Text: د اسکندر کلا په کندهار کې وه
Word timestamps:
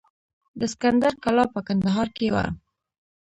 د 0.59 0.61
اسکندر 0.69 1.13
کلا 1.23 1.45
په 1.53 1.59
کندهار 1.67 2.07
کې 2.17 2.27
وه 2.33 2.45